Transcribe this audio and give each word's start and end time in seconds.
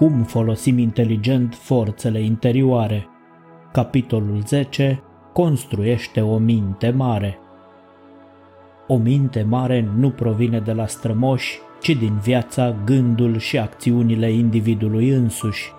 cum 0.00 0.22
folosim 0.22 0.78
inteligent 0.78 1.54
forțele 1.54 2.20
interioare. 2.20 3.08
Capitolul 3.72 4.42
10. 4.46 5.02
Construiește 5.32 6.20
o 6.20 6.38
minte 6.38 6.90
mare. 6.90 7.38
O 8.86 8.96
minte 8.96 9.42
mare 9.42 9.88
nu 9.96 10.10
provine 10.10 10.60
de 10.60 10.72
la 10.72 10.86
strămoși, 10.86 11.58
ci 11.80 11.88
din 11.88 12.18
viața, 12.22 12.74
gândul 12.84 13.38
și 13.38 13.58
acțiunile 13.58 14.32
individului 14.32 15.08
însuși. 15.08 15.72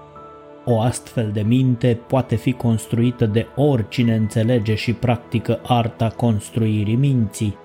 O 0.66 0.80
astfel 0.80 1.30
de 1.34 1.42
minte 1.42 2.00
poate 2.08 2.36
fi 2.36 2.54
construită 2.54 3.26
de 3.26 3.48
oricine 3.56 4.16
înțelege 4.16 4.76
și 4.76 4.94
practică 4.94 5.60
arta 5.64 6.08
construirii 6.08 6.96
minții. 6.96 7.58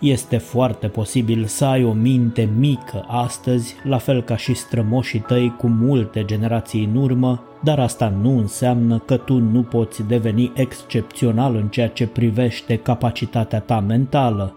Este 0.00 0.36
foarte 0.36 0.88
posibil 0.88 1.44
să 1.44 1.64
ai 1.64 1.84
o 1.84 1.92
minte 1.92 2.48
mică 2.58 3.04
astăzi, 3.08 3.74
la 3.82 3.98
fel 3.98 4.22
ca 4.22 4.36
și 4.36 4.54
strămoșii 4.54 5.20
tăi 5.20 5.54
cu 5.58 5.66
multe 5.66 6.24
generații 6.24 6.84
în 6.84 6.96
urmă, 6.96 7.42
dar 7.62 7.78
asta 7.78 8.12
nu 8.22 8.38
înseamnă 8.38 8.98
că 8.98 9.16
tu 9.16 9.38
nu 9.38 9.62
poți 9.62 10.02
deveni 10.02 10.52
excepțional 10.54 11.54
în 11.54 11.68
ceea 11.68 11.88
ce 11.88 12.06
privește 12.06 12.76
capacitatea 12.76 13.60
ta 13.60 13.80
mentală. 13.80 14.56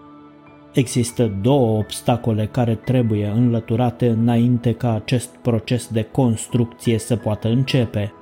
Există 0.72 1.38
două 1.42 1.78
obstacole 1.78 2.46
care 2.46 2.74
trebuie 2.74 3.26
înlăturate 3.26 4.08
înainte 4.08 4.72
ca 4.72 4.94
acest 4.94 5.28
proces 5.42 5.88
de 5.88 6.02
construcție 6.02 6.98
să 6.98 7.16
poată 7.16 7.48
începe. 7.48 8.12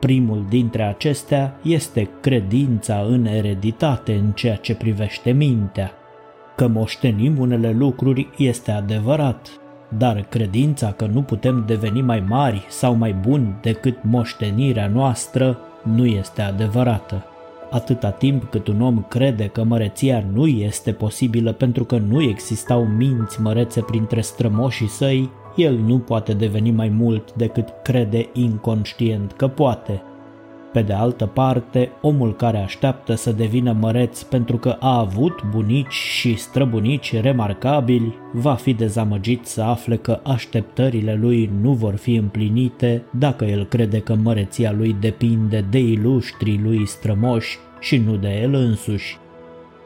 Primul 0.00 0.44
dintre 0.48 0.82
acestea 0.82 1.60
este 1.62 2.08
credința 2.20 3.04
în 3.08 3.26
ereditate 3.26 4.14
în 4.14 4.32
ceea 4.32 4.56
ce 4.56 4.74
privește 4.74 5.30
mintea. 5.30 5.92
Că 6.56 6.66
moștenim 6.66 7.38
unele 7.38 7.72
lucruri 7.78 8.28
este 8.36 8.70
adevărat, 8.70 9.48
dar 9.98 10.26
credința 10.28 10.92
că 10.92 11.06
nu 11.12 11.22
putem 11.22 11.64
deveni 11.66 12.00
mai 12.00 12.24
mari 12.28 12.66
sau 12.68 12.94
mai 12.94 13.12
buni 13.12 13.54
decât 13.62 13.96
moștenirea 14.02 14.88
noastră 14.88 15.58
nu 15.82 16.06
este 16.06 16.42
adevărată. 16.42 17.24
Atâta 17.70 18.10
timp 18.10 18.44
cât 18.50 18.66
un 18.66 18.80
om 18.80 19.02
crede 19.08 19.46
că 19.46 19.64
măreția 19.64 20.24
nu 20.32 20.46
este 20.46 20.92
posibilă 20.92 21.52
pentru 21.52 21.84
că 21.84 21.96
nu 21.96 22.22
existau 22.22 22.84
minți 22.84 23.40
mărețe 23.40 23.80
printre 23.80 24.20
strămoșii 24.20 24.88
săi, 24.88 25.30
el 25.56 25.74
nu 25.74 25.98
poate 25.98 26.32
deveni 26.32 26.70
mai 26.70 26.88
mult 26.88 27.32
decât 27.32 27.68
crede 27.82 28.28
inconștient 28.32 29.32
că 29.32 29.48
poate– 29.48 30.02
pe 30.76 30.82
de 30.82 30.92
altă 30.92 31.26
parte, 31.26 31.90
omul 32.00 32.34
care 32.34 32.58
așteaptă 32.58 33.14
să 33.14 33.32
devină 33.32 33.76
măreț 33.80 34.22
pentru 34.22 34.56
că 34.56 34.76
a 34.80 34.98
avut 34.98 35.42
bunici 35.50 35.92
și 35.92 36.34
străbunici 36.34 37.20
remarcabili, 37.20 38.14
va 38.32 38.54
fi 38.54 38.74
dezamăgit 38.74 39.46
să 39.46 39.62
afle 39.62 39.96
că 39.96 40.20
așteptările 40.22 41.18
lui 41.20 41.50
nu 41.60 41.72
vor 41.72 41.94
fi 41.94 42.14
împlinite 42.14 43.02
dacă 43.10 43.44
el 43.44 43.64
crede 43.64 44.00
că 44.00 44.14
măreția 44.14 44.72
lui 44.72 44.96
depinde 45.00 45.66
de 45.70 45.78
iluștrii 45.78 46.60
lui 46.62 46.86
strămoși 46.86 47.58
și 47.80 47.96
nu 47.96 48.16
de 48.16 48.40
el 48.42 48.54
însuși. 48.54 49.18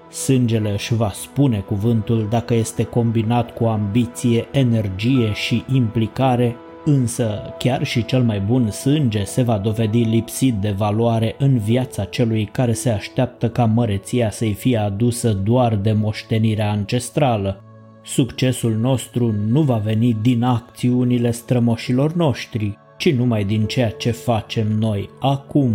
Sângele 0.08 0.70
își 0.70 0.94
va 0.94 1.10
spune 1.10 1.58
cuvântul 1.58 2.26
dacă 2.30 2.54
este 2.54 2.84
combinat 2.84 3.54
cu 3.54 3.64
ambiție, 3.64 4.48
energie 4.50 5.32
și 5.32 5.64
implicare 5.72 6.56
Însă, 6.84 7.54
chiar 7.58 7.84
și 7.84 8.04
cel 8.04 8.22
mai 8.22 8.40
bun 8.40 8.70
sânge 8.70 9.24
se 9.24 9.42
va 9.42 9.58
dovedi 9.58 10.02
lipsit 10.02 10.54
de 10.54 10.70
valoare 10.70 11.34
în 11.38 11.58
viața 11.58 12.04
celui 12.04 12.44
care 12.44 12.72
se 12.72 12.90
așteaptă 12.90 13.48
ca 13.48 13.64
măreția 13.64 14.30
să-i 14.30 14.52
fie 14.52 14.76
adusă 14.76 15.32
doar 15.32 15.76
de 15.76 15.92
moștenirea 15.92 16.70
ancestrală. 16.70 17.62
Succesul 18.04 18.72
nostru 18.72 19.34
nu 19.46 19.60
va 19.60 19.76
veni 19.76 20.16
din 20.22 20.42
acțiunile 20.42 21.30
strămoșilor 21.30 22.12
noștri, 22.12 22.78
ci 22.98 23.12
numai 23.12 23.44
din 23.44 23.64
ceea 23.64 23.90
ce 23.90 24.10
facem 24.10 24.66
noi 24.78 25.08
acum. 25.20 25.72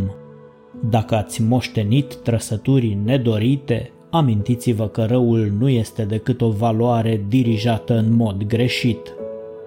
Dacă 0.90 1.16
ați 1.16 1.42
moștenit 1.42 2.16
trăsături 2.16 2.98
nedorite, 3.04 3.92
amintiți-vă 4.12 4.88
că 4.88 5.06
răul 5.06 5.54
nu 5.60 5.70
este 5.70 6.04
decât 6.04 6.42
o 6.42 6.50
valoare 6.50 7.26
dirijată 7.28 7.98
în 7.98 8.16
mod 8.16 8.44
greșit. 8.44 9.14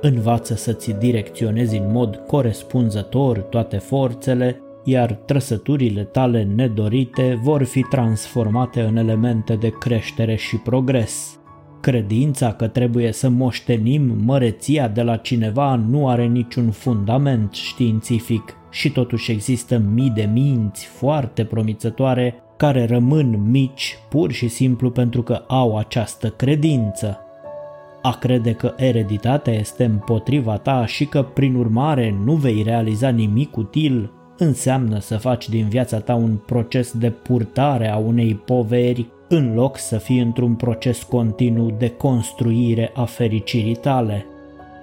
Învață 0.00 0.54
să-ți 0.54 0.92
direcționezi 0.92 1.76
în 1.76 1.92
mod 1.92 2.16
corespunzător 2.26 3.38
toate 3.38 3.76
forțele, 3.76 4.60
iar 4.84 5.12
trăsăturile 5.12 6.02
tale 6.02 6.42
nedorite 6.42 7.40
vor 7.42 7.64
fi 7.64 7.80
transformate 7.80 8.80
în 8.80 8.96
elemente 8.96 9.54
de 9.54 9.68
creștere 9.68 10.34
și 10.34 10.56
progres. 10.56 11.38
Credința 11.80 12.52
că 12.52 12.68
trebuie 12.68 13.12
să 13.12 13.28
moștenim 13.28 14.16
măreția 14.24 14.88
de 14.88 15.02
la 15.02 15.16
cineva 15.16 15.74
nu 15.74 16.08
are 16.08 16.26
niciun 16.26 16.70
fundament 16.70 17.52
științific 17.52 18.56
și 18.70 18.90
totuși 18.90 19.30
există 19.30 19.82
mii 19.94 20.10
de 20.10 20.28
minți 20.32 20.86
foarte 20.86 21.44
promițătoare 21.44 22.34
care 22.56 22.86
rămân 22.86 23.50
mici 23.50 23.98
pur 24.08 24.32
și 24.32 24.48
simplu 24.48 24.90
pentru 24.90 25.22
că 25.22 25.44
au 25.46 25.76
această 25.76 26.28
credință. 26.28 27.27
A 28.02 28.16
crede 28.20 28.52
că 28.52 28.74
ereditatea 28.76 29.52
este 29.52 29.84
împotriva 29.84 30.56
ta 30.56 30.86
și 30.86 31.04
că 31.04 31.22
prin 31.22 31.54
urmare 31.54 32.14
nu 32.24 32.32
vei 32.32 32.62
realiza 32.62 33.08
nimic 33.08 33.56
util 33.56 34.12
înseamnă 34.38 34.98
să 34.98 35.16
faci 35.16 35.48
din 35.48 35.68
viața 35.68 35.98
ta 36.00 36.14
un 36.14 36.36
proces 36.46 36.92
de 36.92 37.10
purtare 37.10 37.88
a 37.88 37.96
unei 37.96 38.34
poveri 38.34 39.06
în 39.28 39.54
loc 39.54 39.78
să 39.78 39.98
fii 39.98 40.20
într-un 40.20 40.54
proces 40.54 41.02
continuu 41.02 41.70
de 41.78 41.90
construire 41.90 42.90
a 42.94 43.04
fericirii 43.04 43.74
tale. 43.74 44.26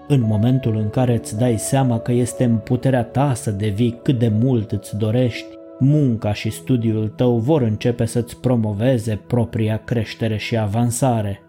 În 0.08 0.22
momentul 0.22 0.76
în 0.76 0.90
care 0.90 1.14
îți 1.14 1.38
dai 1.38 1.58
seama 1.58 2.00
că 2.00 2.12
este 2.12 2.44
în 2.44 2.58
puterea 2.58 3.04
ta 3.04 3.34
să 3.34 3.52
devii 3.52 4.00
cât 4.04 4.20
de 4.20 4.32
mult 4.42 4.72
îți 4.72 4.98
dorești, 4.98 5.46
munca 5.80 6.34
și 6.34 6.50
studiul 6.50 7.08
tău 7.08 7.38
vor 7.38 7.62
începe 7.62 8.06
să-ți 8.06 8.40
promoveze 8.40 9.22
propria 9.28 9.82
creștere 9.86 10.38
și 10.38 10.58
avansare. 10.58 11.45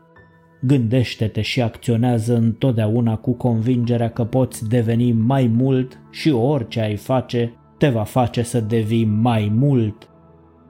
Gândește-te 0.60 1.40
și 1.40 1.62
acționează 1.62 2.36
întotdeauna 2.36 3.16
cu 3.16 3.32
convingerea 3.32 4.10
că 4.10 4.24
poți 4.24 4.68
deveni 4.68 5.12
mai 5.12 5.46
mult 5.46 5.98
și 6.10 6.30
orice 6.30 6.80
ai 6.80 6.96
face 6.96 7.52
te 7.78 7.88
va 7.88 8.02
face 8.02 8.42
să 8.42 8.60
devii 8.60 9.04
mai 9.04 9.52
mult. 9.54 10.08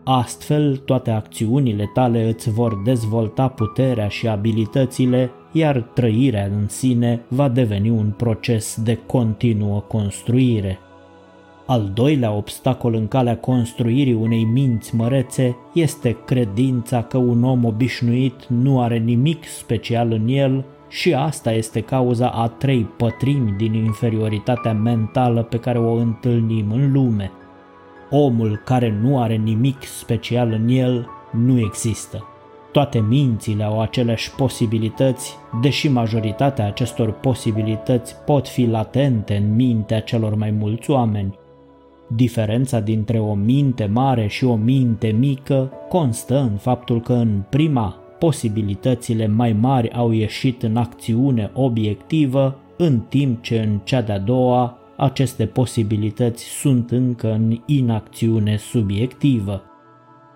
Astfel, 0.04 0.76
toate 0.76 1.10
acțiunile 1.10 1.90
tale 1.94 2.28
îți 2.28 2.50
vor 2.50 2.82
dezvolta 2.84 3.48
puterea 3.48 4.08
și 4.08 4.28
abilitățile, 4.28 5.30
iar 5.52 5.80
trăirea 5.80 6.44
în 6.44 6.68
sine 6.68 7.24
va 7.28 7.48
deveni 7.48 7.90
un 7.90 8.12
proces 8.16 8.80
de 8.82 8.98
continuă 9.06 9.80
construire. 9.80 10.78
Al 11.66 11.90
doilea 11.94 12.32
obstacol 12.32 12.94
în 12.94 13.08
calea 13.08 13.36
construirii 13.38 14.14
unei 14.14 14.44
minți 14.44 14.94
mărețe 14.94 15.56
este 15.72 16.16
credința 16.24 17.02
că 17.02 17.16
un 17.16 17.44
om 17.44 17.64
obișnuit 17.64 18.46
nu 18.46 18.82
are 18.82 18.98
nimic 18.98 19.44
special 19.44 20.12
în 20.12 20.28
el 20.28 20.64
și 20.88 21.14
asta 21.14 21.52
este 21.52 21.80
cauza 21.80 22.28
a 22.28 22.48
trei 22.48 22.82
pătrimi 22.96 23.54
din 23.56 23.74
inferioritatea 23.74 24.72
mentală 24.72 25.42
pe 25.42 25.58
care 25.58 25.78
o 25.78 25.92
întâlnim 25.92 26.70
în 26.70 26.92
lume. 26.92 27.30
Omul 28.10 28.62
care 28.64 28.98
nu 29.02 29.20
are 29.20 29.36
nimic 29.36 29.82
special 29.82 30.52
în 30.52 30.68
el 30.68 31.08
nu 31.32 31.58
există. 31.58 32.24
Toate 32.72 32.98
mințile 32.98 33.64
au 33.64 33.80
aceleași 33.80 34.30
posibilități, 34.30 35.36
deși 35.60 35.88
majoritatea 35.88 36.66
acestor 36.66 37.10
posibilități 37.10 38.16
pot 38.16 38.48
fi 38.48 38.66
latente 38.66 39.36
în 39.36 39.54
mintea 39.54 40.00
celor 40.00 40.34
mai 40.34 40.50
mulți 40.50 40.90
oameni. 40.90 41.38
Diferența 42.08 42.80
dintre 42.80 43.18
o 43.18 43.34
minte 43.34 43.86
mare 43.86 44.26
și 44.26 44.44
o 44.44 44.56
minte 44.56 45.08
mică 45.08 45.72
constă 45.88 46.38
în 46.38 46.56
faptul 46.56 47.00
că 47.00 47.12
în 47.12 47.42
prima 47.50 48.00
posibilitățile 48.18 49.26
mai 49.26 49.52
mari 49.52 49.92
au 49.92 50.10
ieșit 50.10 50.62
în 50.62 50.76
acțiune 50.76 51.50
obiectivă, 51.54 52.58
în 52.76 53.00
timp 53.00 53.42
ce 53.42 53.60
în 53.60 53.80
cea 53.84 54.02
de-a 54.02 54.18
doua 54.18 54.78
aceste 54.96 55.46
posibilități 55.46 56.44
sunt 56.44 56.90
încă 56.90 57.32
în 57.32 57.60
inacțiune 57.66 58.56
subiectivă. 58.56 59.62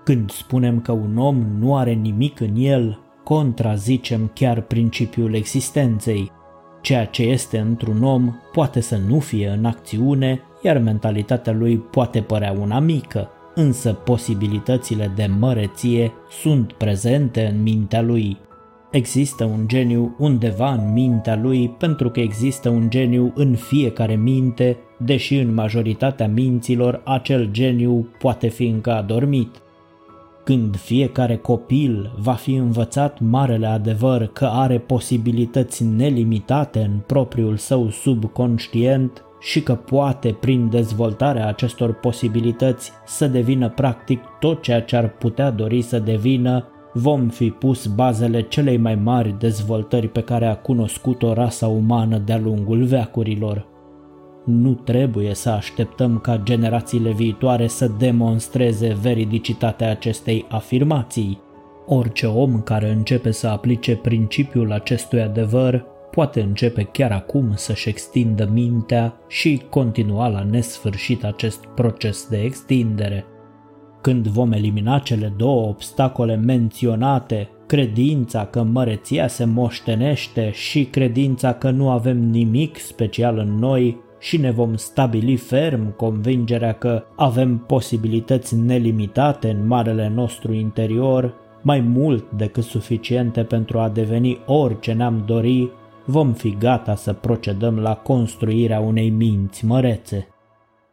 Când 0.05 0.31
spunem 0.31 0.81
că 0.81 0.93
un 0.93 1.17
om 1.17 1.46
nu 1.58 1.76
are 1.76 1.93
nimic 1.93 2.40
în 2.40 2.56
el, 2.56 2.99
contrazicem 3.25 4.31
chiar 4.34 4.61
principiul 4.61 5.34
existenței. 5.34 6.31
Ceea 6.81 7.05
ce 7.05 7.23
este 7.23 7.59
într-un 7.59 8.03
om 8.03 8.35
poate 8.53 8.81
să 8.81 8.97
nu 9.09 9.19
fie 9.19 9.49
în 9.49 9.65
acțiune 9.65 10.44
iar 10.62 10.79
mentalitatea 10.79 11.53
lui 11.53 11.77
poate 11.79 12.21
părea 12.21 12.56
una 12.61 12.79
mică, 12.79 13.29
însă 13.55 13.93
posibilitățile 13.93 15.12
de 15.15 15.31
măreție 15.38 16.12
sunt 16.43 16.73
prezente 16.73 17.47
în 17.47 17.62
mintea 17.62 18.03
lui. 18.03 18.37
Există 18.91 19.44
un 19.44 19.69
geniu 19.69 20.17
undeva 20.19 20.73
în 20.73 20.93
mintea 20.93 21.37
lui 21.37 21.69
pentru 21.69 22.11
că 22.11 22.21
există 22.21 22.69
un 22.69 22.91
geniu 22.91 23.32
în 23.35 23.55
fiecare 23.55 24.15
minte, 24.15 24.77
deși 24.99 25.37
în 25.37 25.55
majoritatea 25.55 26.29
minților 26.29 27.03
acel 27.05 27.49
geniu 27.50 28.09
poate 28.19 28.49
fi 28.49 28.67
încă 28.67 28.93
adormit. 28.93 29.62
Când 30.44 30.76
fiecare 30.76 31.37
copil 31.37 32.12
va 32.19 32.32
fi 32.32 32.54
învățat 32.54 33.20
marele 33.20 33.66
adevăr 33.66 34.26
că 34.26 34.44
are 34.44 34.78
posibilități 34.78 35.84
nelimitate 35.84 36.81
în 36.81 36.98
propriul 37.06 37.56
său 37.56 37.90
subconștient, 37.90 39.25
și 39.40 39.62
că 39.62 39.75
poate, 39.75 40.37
prin 40.40 40.70
dezvoltarea 40.70 41.46
acestor 41.46 41.92
posibilități, 41.92 42.92
să 43.06 43.26
devină 43.26 43.69
practic 43.69 44.20
tot 44.40 44.62
ceea 44.62 44.82
ce 44.82 44.96
ar 44.96 45.08
putea 45.08 45.50
dori 45.50 45.82
să 45.82 45.98
devină, 45.98 46.64
vom 46.93 47.28
fi 47.28 47.50
pus 47.50 47.86
bazele 47.86 48.43
celei 48.43 48.76
mai 48.76 48.94
mari 48.94 49.38
dezvoltări 49.38 50.08
pe 50.08 50.22
care 50.22 50.46
a 50.46 50.56
cunoscut-o 50.56 51.32
rasa 51.32 51.66
umană 51.66 52.19
de-a 52.19 52.38
lungul 52.38 52.84
veacurilor. 52.84 53.69
Nu 54.44 54.72
trebuie 54.72 55.34
să 55.34 55.50
așteptăm 55.50 56.19
ca 56.19 56.37
generațiile 56.37 57.12
viitoare 57.12 57.66
să 57.66 57.90
demonstreze 57.98 58.96
veridicitatea 59.00 59.90
acestei 59.90 60.46
afirmații. 60.48 61.40
Orice 61.87 62.26
om 62.26 62.60
care 62.60 62.90
începe 62.90 63.31
să 63.31 63.46
aplice 63.46 63.96
principiul 63.96 64.72
acestui 64.72 65.20
adevăr 65.20 65.84
poate 66.10 66.40
începe 66.40 66.82
chiar 66.82 67.12
acum 67.12 67.52
să-și 67.54 67.88
extindă 67.88 68.48
mintea 68.52 69.20
și 69.28 69.62
continua 69.70 70.28
la 70.28 70.43
nesfârșit 70.43 71.25
acest 71.25 71.64
proces 71.64 72.26
de 72.28 72.40
extindere. 72.40 73.25
Când 74.00 74.26
vom 74.26 74.52
elimina 74.52 74.98
cele 74.98 75.32
două 75.36 75.69
obstacole 75.69 76.36
menționate, 76.36 77.48
credința 77.66 78.46
că 78.46 78.62
măreția 78.62 79.28
se 79.28 79.44
moștenește 79.44 80.50
și 80.52 80.84
credința 80.84 81.52
că 81.52 81.70
nu 81.70 81.90
avem 81.90 82.19
nimic 82.19 82.78
special 82.78 83.38
în 83.38 83.54
noi 83.54 84.08
și 84.20 84.37
ne 84.37 84.50
vom 84.50 84.76
stabili 84.76 85.37
ferm 85.37 85.96
convingerea 85.96 86.72
că 86.72 87.05
avem 87.17 87.58
posibilități 87.58 88.56
nelimitate 88.56 89.50
în 89.50 89.67
marele 89.67 90.08
nostru 90.08 90.52
interior, 90.52 91.34
mai 91.62 91.81
mult 91.81 92.31
decât 92.31 92.64
suficiente 92.64 93.43
pentru 93.43 93.78
a 93.78 93.88
deveni 93.88 94.38
orice 94.46 94.93
ne-am 94.93 95.22
dori, 95.26 95.70
vom 96.05 96.32
fi 96.32 96.56
gata 96.58 96.94
să 96.94 97.12
procedăm 97.12 97.78
la 97.78 97.94
construirea 97.94 98.81
unei 98.81 99.11
minți 99.11 99.64
mărețe. 99.64 100.28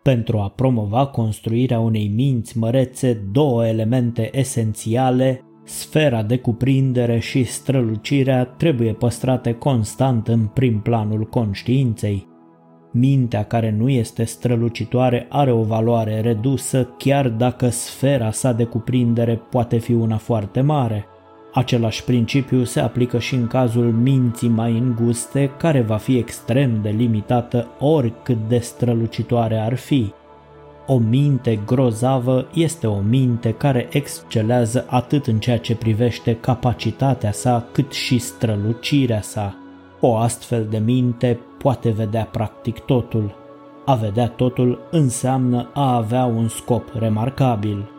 Pentru 0.02 0.38
a 0.38 0.50
promova 0.50 1.06
construirea 1.06 1.80
unei 1.80 2.12
minți 2.16 2.58
mărețe, 2.58 3.14
două 3.32 3.68
elemente 3.68 4.38
esențiale, 4.38 5.42
sfera 5.64 6.24
de 6.24 6.38
cuprindere 6.38 7.20
și 7.20 7.44
strălucirea, 7.44 8.46
trebuie 8.46 8.94
păstrate 8.94 9.54
constant 9.54 10.28
în 10.28 10.46
prim 10.46 10.80
planul 10.80 11.24
conștiinței. 11.24 12.28
Mintea 13.00 13.44
care 13.44 13.76
nu 13.78 13.90
este 13.90 14.24
strălucitoare 14.24 15.26
are 15.30 15.52
o 15.52 15.62
valoare 15.62 16.22
redusă 16.22 16.88
chiar 16.98 17.30
dacă 17.30 17.70
sfera 17.70 18.32
sa 18.32 18.52
de 18.52 18.64
cuprindere 18.64 19.42
poate 19.50 19.78
fi 19.78 19.94
una 19.94 20.18
foarte 20.18 20.62
mare. 20.62 21.06
Același 21.54 22.04
principiu 22.04 22.64
se 22.64 22.80
aplică 22.80 23.20
și 23.20 23.36
în 23.36 23.48
cazul 23.48 23.92
minții 23.92 24.48
mai 24.48 24.78
înguste, 24.78 25.52
care 25.58 25.82
va 25.82 25.96
fi 25.98 26.18
extrem 26.18 26.80
de 26.82 26.90
limitată 26.90 27.68
oricât 27.80 28.38
de 28.48 28.58
strălucitoare 28.58 29.58
ar 29.58 29.76
fi. 29.76 30.14
O 30.88 30.98
minte 30.98 31.60
grozavă 31.66 32.48
este 32.54 32.88
o 32.88 33.00
minte 33.00 33.52
care 33.52 33.88
excelează 33.92 34.86
atât 34.90 35.28
în 35.28 35.40
ceea 35.40 35.58
ce 35.58 35.76
privește 35.76 36.38
capacitatea 36.40 37.32
sa, 37.32 37.66
cât 37.72 37.92
și 37.92 38.18
strălucirea 38.18 39.22
sa. 39.22 39.56
O 40.00 40.16
astfel 40.16 40.68
de 40.70 40.78
minte 40.78 41.40
poate 41.58 41.90
vedea 41.90 42.24
practic 42.32 42.80
totul. 42.80 43.36
A 43.86 43.96
vedea 43.96 44.28
totul 44.28 44.88
înseamnă 44.92 45.70
a 45.74 45.96
avea 45.96 46.26
un 46.26 46.48
scop 46.48 46.92
remarcabil. 47.00 47.90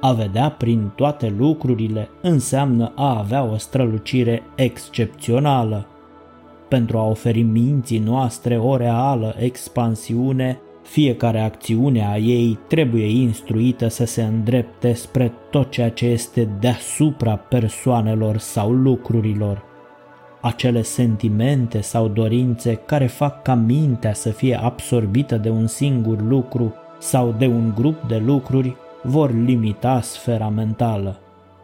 A 0.00 0.12
vedea 0.12 0.50
prin 0.50 0.92
toate 0.94 1.34
lucrurile 1.38 2.08
înseamnă 2.22 2.92
a 2.94 3.18
avea 3.18 3.44
o 3.44 3.56
strălucire 3.56 4.42
excepțională. 4.54 5.86
Pentru 6.68 6.98
a 6.98 7.08
oferi 7.08 7.42
minții 7.42 7.98
noastre 7.98 8.58
o 8.58 8.76
reală 8.76 9.34
expansiune, 9.38 10.60
fiecare 10.82 11.40
acțiune 11.40 12.06
a 12.06 12.18
ei 12.18 12.58
trebuie 12.68 13.06
instruită 13.06 13.88
să 13.88 14.04
se 14.04 14.22
îndrepte 14.22 14.92
spre 14.92 15.32
tot 15.50 15.70
ceea 15.70 15.90
ce 15.90 16.06
este 16.06 16.48
deasupra 16.60 17.36
persoanelor 17.36 18.36
sau 18.36 18.72
lucrurilor. 18.72 19.67
Acele 20.40 20.82
sentimente 20.82 21.80
sau 21.80 22.08
dorințe 22.08 22.74
care 22.74 23.06
fac 23.06 23.42
ca 23.42 23.54
mintea 23.54 24.12
să 24.12 24.30
fie 24.30 24.60
absorbită 24.62 25.36
de 25.36 25.50
un 25.50 25.66
singur 25.66 26.22
lucru 26.22 26.74
sau 26.98 27.34
de 27.38 27.46
un 27.46 27.72
grup 27.74 28.08
de 28.08 28.22
lucruri 28.26 28.76
vor 29.02 29.32
limita 29.32 30.00
sfera 30.00 30.48
mentală. 30.48 31.18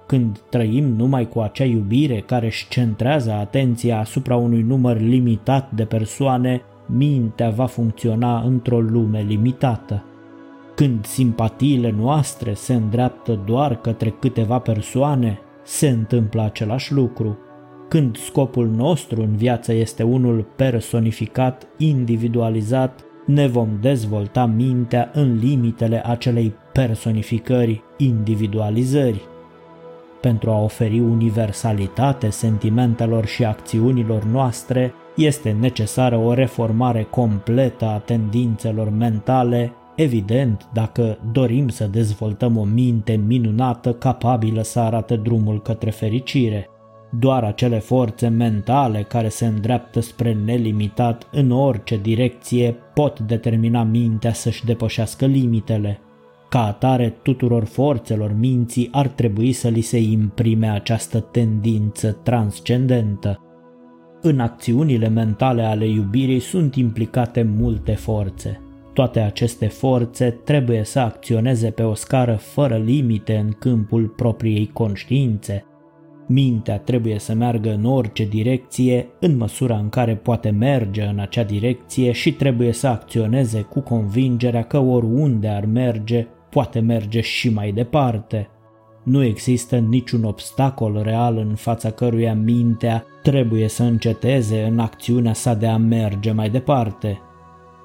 Când 0.06 0.40
trăim 0.48 0.84
numai 0.84 1.28
cu 1.28 1.40
acea 1.40 1.64
iubire 1.64 2.20
care 2.20 2.46
își 2.46 2.68
centrează 2.68 3.32
atenția 3.32 3.98
asupra 3.98 4.36
unui 4.36 4.62
număr 4.62 5.00
limitat 5.00 5.70
de 5.70 5.84
persoane, 5.84 6.62
mintea 6.86 7.50
va 7.50 7.66
funcționa 7.66 8.40
într-o 8.40 8.80
lume 8.80 9.20
limitată. 9.20 10.04
Când 10.74 11.04
simpatiile 11.04 11.94
noastre 11.98 12.54
se 12.54 12.74
îndreaptă 12.74 13.40
doar 13.46 13.76
către 13.76 14.10
câteva 14.10 14.58
persoane, 14.58 15.38
se 15.62 15.88
întâmplă 15.88 16.42
același 16.42 16.92
lucru. 16.92 17.38
Când 17.94 18.16
scopul 18.16 18.66
nostru 18.66 19.20
în 19.20 19.36
viață 19.36 19.72
este 19.72 20.02
unul 20.02 20.46
personificat, 20.56 21.66
individualizat, 21.78 23.04
ne 23.26 23.46
vom 23.46 23.68
dezvolta 23.80 24.46
mintea 24.46 25.10
în 25.12 25.38
limitele 25.38 26.02
acelei 26.06 26.54
personificări, 26.72 27.82
individualizări. 27.96 29.20
Pentru 30.20 30.50
a 30.50 30.62
oferi 30.62 31.00
universalitate 31.00 32.30
sentimentelor 32.30 33.26
și 33.26 33.44
acțiunilor 33.44 34.24
noastre, 34.24 34.94
este 35.16 35.56
necesară 35.60 36.16
o 36.16 36.32
reformare 36.32 37.02
completă 37.02 37.84
a 37.84 37.98
tendințelor 37.98 38.90
mentale, 38.90 39.72
evident 39.96 40.68
dacă 40.72 41.18
dorim 41.32 41.68
să 41.68 41.86
dezvoltăm 41.86 42.56
o 42.56 42.64
minte 42.64 43.20
minunată 43.26 43.92
capabilă 43.92 44.62
să 44.62 44.80
arate 44.80 45.16
drumul 45.16 45.62
către 45.62 45.90
fericire. 45.90 46.68
Doar 47.18 47.44
acele 47.44 47.78
forțe 47.78 48.28
mentale 48.28 49.02
care 49.02 49.28
se 49.28 49.46
îndreaptă 49.46 50.00
spre 50.00 50.32
nelimitat 50.44 51.28
în 51.32 51.50
orice 51.50 51.96
direcție 51.96 52.76
pot 52.94 53.20
determina 53.20 53.82
mintea 53.82 54.32
să-și 54.32 54.64
depășească 54.64 55.26
limitele. 55.26 55.98
Ca 56.48 56.66
atare, 56.66 57.14
tuturor 57.22 57.64
forțelor 57.64 58.34
minții 58.38 58.88
ar 58.92 59.08
trebui 59.08 59.52
să 59.52 59.68
li 59.68 59.80
se 59.80 59.98
imprime 59.98 60.68
această 60.68 61.20
tendință 61.20 62.12
transcendentă. 62.22 63.38
În 64.20 64.40
acțiunile 64.40 65.08
mentale 65.08 65.62
ale 65.62 65.86
iubirii 65.86 66.40
sunt 66.40 66.74
implicate 66.74 67.42
multe 67.56 67.92
forțe. 67.92 68.60
Toate 68.92 69.20
aceste 69.20 69.66
forțe 69.66 70.30
trebuie 70.44 70.84
să 70.84 70.98
acționeze 70.98 71.70
pe 71.70 71.82
o 71.82 71.94
scară 71.94 72.34
fără 72.34 72.76
limite 72.76 73.36
în 73.36 73.50
câmpul 73.50 74.06
propriei 74.06 74.70
conștiințe. 74.72 75.64
Mintea 76.26 76.78
trebuie 76.78 77.18
să 77.18 77.34
meargă 77.34 77.72
în 77.72 77.84
orice 77.84 78.24
direcție, 78.24 79.08
în 79.20 79.36
măsura 79.36 79.76
în 79.76 79.88
care 79.88 80.14
poate 80.16 80.50
merge 80.50 81.02
în 81.02 81.18
acea 81.18 81.42
direcție 81.42 82.12
și 82.12 82.32
trebuie 82.32 82.72
să 82.72 82.86
acționeze 82.86 83.60
cu 83.60 83.80
convingerea 83.80 84.62
că 84.62 84.78
oriunde 84.78 85.48
ar 85.48 85.64
merge, 85.64 86.26
poate 86.50 86.80
merge 86.80 87.20
și 87.20 87.50
mai 87.50 87.72
departe. 87.72 88.48
Nu 89.02 89.22
există 89.22 89.76
niciun 89.76 90.24
obstacol 90.24 91.00
real 91.02 91.36
în 91.36 91.54
fața 91.54 91.90
căruia 91.90 92.34
mintea 92.34 93.04
trebuie 93.22 93.68
să 93.68 93.82
înceteze 93.82 94.62
în 94.70 94.78
acțiunea 94.78 95.32
sa 95.32 95.54
de 95.54 95.66
a 95.66 95.76
merge 95.76 96.32
mai 96.32 96.50
departe. 96.50 97.20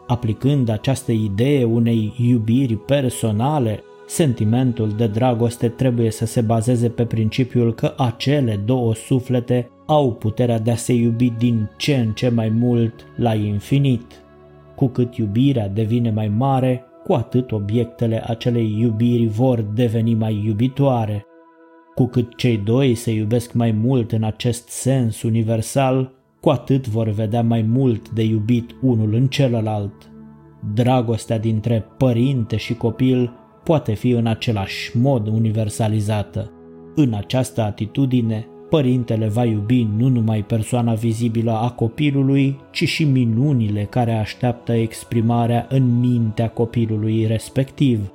Aplicând 0.08 0.70
această 0.70 1.12
idee 1.12 1.64
unei 1.64 2.14
iubiri 2.18 2.76
personale, 2.76 3.84
sentimentul 4.10 4.90
de 4.98 5.08
dragoste 5.08 5.68
trebuie 5.68 6.12
să 6.12 6.26
se 6.26 6.42
bazeze 6.42 6.90
pe 6.90 7.06
principiul 7.06 7.74
că 7.74 7.94
acele 7.98 8.60
două 8.66 8.96
suflete 8.96 9.70
au 9.86 10.14
puterea 10.14 10.60
de 10.60 10.72
a 10.72 10.76
se 10.76 10.94
iubi 10.94 11.30
din 11.38 11.70
ce 11.78 11.96
în 11.96 12.12
ce 12.12 12.30
mai 12.30 12.50
mult 12.50 12.94
la 13.16 13.34
infinit. 13.34 14.24
Cu 14.76 14.88
cât 14.88 15.16
iubirea 15.16 15.68
devine 15.68 16.12
mai 16.12 16.28
mare, 16.28 16.84
cu 17.04 17.14
atât 17.14 17.52
obiectele 17.52 18.24
acelei 18.28 18.78
iubiri 18.80 19.28
vor 19.28 19.62
deveni 19.62 20.14
mai 20.14 20.44
iubitoare. 20.46 21.26
Cu 21.96 22.06
cât 22.06 22.36
cei 22.36 22.58
doi 22.58 22.96
se 22.96 23.12
iubesc 23.12 23.54
mai 23.54 23.72
mult 23.72 24.12
în 24.12 24.24
acest 24.24 24.70
sens 24.70 25.22
universal, 25.22 26.12
cu 26.40 26.50
atât 26.50 26.88
vor 26.88 27.08
vedea 27.08 27.44
mai 27.44 27.62
mult 27.62 28.10
de 28.10 28.24
iubit 28.24 28.76
unul 28.82 29.14
în 29.14 29.28
celălalt. 29.28 30.12
Dragostea 30.74 31.40
dintre 31.40 31.86
părinte 31.98 32.58
și 32.58 32.74
copil 32.74 33.39
poate 33.70 33.94
fi 33.94 34.10
în 34.10 34.26
același 34.26 34.98
mod 34.98 35.28
universalizată. 35.28 36.52
În 36.96 37.14
această 37.14 37.62
atitudine, 37.62 38.48
Părintele 38.70 39.28
va 39.28 39.46
iubi 39.46 39.88
nu 39.98 40.08
numai 40.08 40.44
persoana 40.44 40.94
vizibilă 40.94 41.52
a 41.52 41.70
copilului, 41.70 42.60
ci 42.72 42.88
și 42.88 43.04
minunile 43.04 43.84
care 43.84 44.14
așteaptă 44.14 44.72
exprimarea 44.72 45.66
în 45.70 46.00
mintea 46.00 46.50
copilului 46.50 47.26
respectiv. 47.26 48.12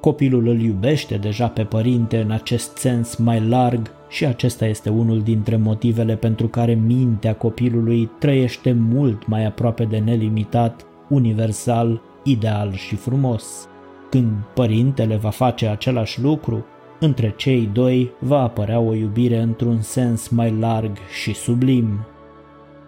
Copilul 0.00 0.46
îl 0.46 0.60
iubește 0.60 1.16
deja 1.16 1.48
pe 1.48 1.62
părinte 1.62 2.20
în 2.20 2.30
acest 2.30 2.76
sens 2.76 3.16
mai 3.16 3.40
larg 3.40 3.90
și 4.08 4.26
acesta 4.26 4.66
este 4.66 4.88
unul 4.88 5.20
dintre 5.20 5.56
motivele 5.56 6.16
pentru 6.16 6.48
care 6.48 6.74
mintea 6.74 7.34
copilului 7.34 8.10
trăiește 8.18 8.72
mult 8.72 9.26
mai 9.26 9.44
aproape 9.46 9.84
de 9.84 9.98
nelimitat 9.98 10.86
universal, 11.08 12.02
ideal 12.24 12.72
și 12.72 12.94
frumos. 12.94 13.64
Când 14.10 14.32
părintele 14.54 15.16
va 15.16 15.30
face 15.30 15.66
același 15.66 16.20
lucru, 16.20 16.64
între 17.00 17.34
cei 17.36 17.70
doi 17.72 18.10
va 18.18 18.42
apărea 18.42 18.80
o 18.80 18.94
iubire 18.94 19.38
într-un 19.38 19.80
sens 19.80 20.28
mai 20.28 20.54
larg 20.58 20.96
și 21.22 21.34
sublim. 21.34 22.06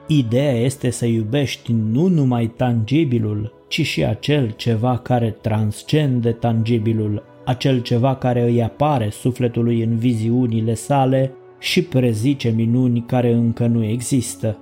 Ideea 0.07 0.53
este 0.53 0.91
să 0.91 1.07
iubești 1.07 1.73
nu 1.73 2.07
numai 2.07 2.47
tangibilul, 2.47 3.53
ci 3.69 3.87
și 3.87 4.05
acel 4.05 4.51
ceva 4.51 4.99
care 4.99 5.37
transcende 5.41 6.33
tangibilul, 6.33 7.23
acel 7.45 7.81
ceva 7.81 8.17
care 8.17 8.43
îi 8.43 8.63
apare 8.63 9.09
sufletului 9.11 9.83
în 9.83 9.97
viziunile 9.97 10.75
sale 10.75 11.33
și 11.59 11.83
prezice 11.83 12.49
minuni 12.49 13.05
care 13.07 13.33
încă 13.33 13.67
nu 13.67 13.85
există. 13.85 14.57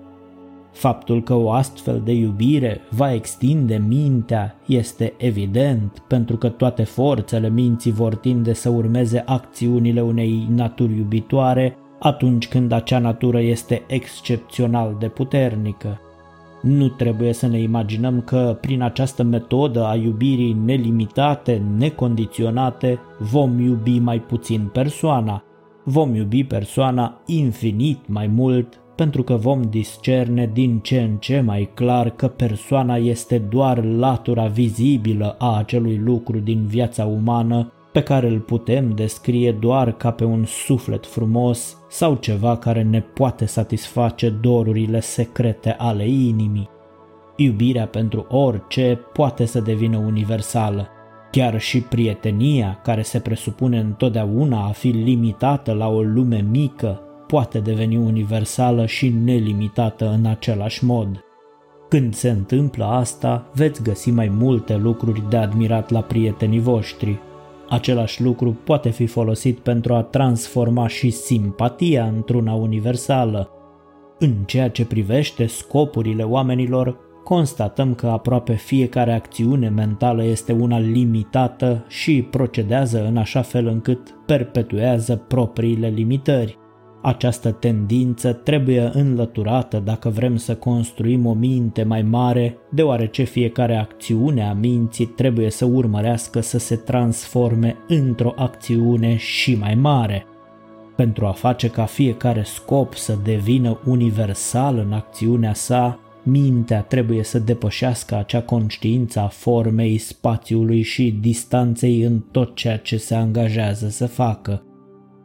Faptul 0.73 1.23
că 1.23 1.35
o 1.35 1.51
astfel 1.51 2.01
de 2.05 2.13
iubire 2.13 2.81
va 2.91 3.13
extinde 3.13 3.83
mintea 3.89 4.57
este 4.67 5.15
evident, 5.17 6.03
pentru 6.07 6.37
că 6.37 6.49
toate 6.49 6.83
forțele 6.83 7.49
minții 7.49 7.93
vor 7.93 8.15
tinde 8.15 8.53
să 8.53 8.69
urmeze 8.69 9.23
acțiunile 9.27 10.01
unei 10.01 10.47
naturi 10.55 10.97
iubitoare 10.97 11.77
atunci 11.99 12.49
când 12.49 12.73
acea 12.73 12.99
natură 12.99 13.41
este 13.41 13.83
excepțional 13.87 14.97
de 14.99 15.09
puternică. 15.09 16.01
Nu 16.63 16.89
trebuie 16.89 17.33
să 17.33 17.47
ne 17.47 17.61
imaginăm 17.61 18.21
că 18.21 18.59
prin 18.61 18.83
această 18.83 19.23
metodă 19.23 19.85
a 19.85 19.95
iubirii 19.95 20.57
nelimitate, 20.65 21.63
necondiționate, 21.77 22.99
vom 23.19 23.59
iubi 23.59 23.99
mai 23.99 24.21
puțin 24.21 24.71
persoana. 24.73 25.45
Vom 25.85 26.15
iubi 26.15 26.45
persoana 26.45 27.21
infinit 27.27 28.09
mai 28.09 28.27
mult 28.27 28.81
pentru 29.01 29.23
că 29.23 29.35
vom 29.35 29.63
discerne 29.63 30.51
din 30.53 30.79
ce 30.79 31.01
în 31.01 31.17
ce 31.17 31.41
mai 31.41 31.71
clar 31.75 32.11
că 32.11 32.29
persoana 32.29 32.97
este 32.97 33.39
doar 33.39 33.85
latura 33.85 34.47
vizibilă 34.47 35.37
a 35.39 35.57
acelui 35.57 35.97
lucru 36.05 36.39
din 36.39 36.67
viața 36.67 37.05
umană 37.05 37.73
pe 37.93 38.03
care 38.03 38.29
îl 38.29 38.41
putem 38.41 38.91
descrie 38.95 39.53
doar 39.53 39.93
ca 39.93 40.11
pe 40.11 40.25
un 40.25 40.45
suflet 40.45 41.07
frumos 41.07 41.77
sau 41.89 42.15
ceva 42.15 42.57
care 42.57 42.83
ne 42.83 43.01
poate 43.01 43.45
satisface 43.45 44.31
dorurile 44.31 45.01
secrete 45.01 45.75
ale 45.79 46.09
inimii. 46.09 46.69
Iubirea 47.37 47.87
pentru 47.87 48.27
orice 48.29 49.01
poate 49.13 49.45
să 49.45 49.61
devină 49.61 49.97
universală. 49.97 50.89
Chiar 51.31 51.61
și 51.61 51.81
prietenia, 51.81 52.81
care 52.83 53.03
se 53.03 53.19
presupune 53.21 53.79
întotdeauna 53.79 54.67
a 54.67 54.71
fi 54.71 54.89
limitată 54.89 55.73
la 55.73 55.89
o 55.89 56.03
lume 56.03 56.47
mică, 56.51 57.05
poate 57.31 57.59
deveni 57.59 57.97
universală 57.97 58.87
și 58.87 59.09
nelimitată 59.09 60.09
în 60.19 60.27
același 60.27 60.85
mod. 60.85 61.25
Când 61.89 62.15
se 62.15 62.31
întâmplă 62.31 62.85
asta, 62.85 63.51
veți 63.55 63.83
găsi 63.83 64.11
mai 64.11 64.29
multe 64.29 64.77
lucruri 64.77 65.23
de 65.29 65.37
admirat 65.37 65.91
la 65.91 66.01
prietenii 66.01 66.61
voștri. 66.61 67.19
Același 67.69 68.23
lucru 68.23 68.57
poate 68.65 68.91
fi 68.91 69.07
folosit 69.07 69.59
pentru 69.59 69.95
a 69.95 70.03
transforma 70.03 70.87
și 70.87 71.11
simpatia 71.11 72.05
într-una 72.05 72.53
universală. 72.53 73.51
În 74.19 74.35
ceea 74.47 74.71
ce 74.71 74.85
privește 74.85 75.47
scopurile 75.47 76.23
oamenilor, 76.23 76.99
constatăm 77.25 77.95
că 77.95 78.07
aproape 78.07 78.55
fiecare 78.55 79.13
acțiune 79.13 79.69
mentală 79.69 80.25
este 80.25 80.53
una 80.53 80.79
limitată 80.79 81.85
și 81.89 82.23
procedează 82.31 83.07
în 83.07 83.17
așa 83.17 83.43
fel 83.43 83.67
încât 83.67 84.15
perpetuează 84.27 85.17
propriile 85.17 85.89
limitări. 85.89 86.59
Această 87.03 87.51
tendință 87.51 88.33
trebuie 88.33 88.91
înlăturată 88.93 89.83
dacă 89.85 90.09
vrem 90.09 90.37
să 90.37 90.55
construim 90.55 91.27
o 91.27 91.33
minte 91.33 91.83
mai 91.83 92.03
mare, 92.03 92.57
deoarece 92.71 93.23
fiecare 93.23 93.77
acțiune 93.77 94.49
a 94.49 94.53
minții 94.53 95.07
trebuie 95.07 95.51
să 95.51 95.65
urmărească 95.65 96.41
să 96.41 96.59
se 96.59 96.77
transforme 96.77 97.77
într-o 97.89 98.33
acțiune 98.37 99.17
și 99.17 99.55
mai 99.55 99.75
mare. 99.75 100.27
Pentru 100.97 101.27
a 101.27 101.33
face 101.33 101.69
ca 101.69 101.85
fiecare 101.85 102.43
scop 102.45 102.95
să 102.95 103.19
devină 103.25 103.81
universal 103.87 104.79
în 104.79 104.93
acțiunea 104.93 105.55
sa, 105.55 105.99
mintea 106.23 106.81
trebuie 106.81 107.23
să 107.23 107.39
depășească 107.39 108.15
acea 108.17 108.43
conștiință 108.43 109.21
a 109.21 109.27
formei, 109.27 109.99
spațiului 109.99 110.83
și 110.83 111.19
distanței 111.21 112.03
în 112.03 112.21
tot 112.31 112.55
ceea 112.55 112.77
ce 112.77 112.97
se 112.97 113.15
angajează 113.15 113.89
să 113.89 114.07
facă. 114.07 114.63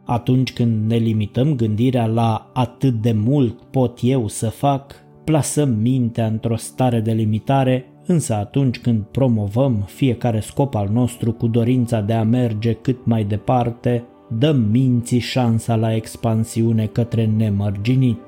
Atunci 0.06 0.52
când 0.52 0.90
ne 0.90 0.96
limităm 0.96 1.54
gândirea 1.54 2.06
la 2.06 2.50
atât 2.52 2.94
de 2.94 3.12
mult 3.12 3.62
pot 3.70 3.98
eu 4.02 4.28
să 4.28 4.48
fac, 4.48 4.94
plasăm 5.24 5.68
mintea 5.68 6.26
într-o 6.26 6.56
stare 6.56 7.00
de 7.00 7.12
limitare, 7.12 7.84
însă 8.06 8.34
atunci 8.34 8.78
când 8.78 9.02
promovăm 9.02 9.82
fiecare 9.86 10.40
scop 10.40 10.74
al 10.74 10.88
nostru 10.92 11.32
cu 11.32 11.46
dorința 11.46 12.00
de 12.00 12.12
a 12.12 12.22
merge 12.22 12.72
cât 12.72 13.06
mai 13.06 13.24
departe, 13.24 14.04
dăm 14.38 14.60
minții 14.60 15.18
șansa 15.18 15.76
la 15.76 15.94
expansiune 15.94 16.86
către 16.86 17.26
nemărginit. 17.36 18.20